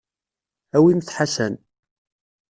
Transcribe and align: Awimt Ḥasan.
Awimt 0.75 1.13
Ḥasan. 1.17 1.53